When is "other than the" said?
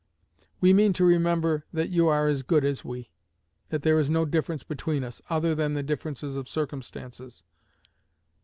5.29-5.83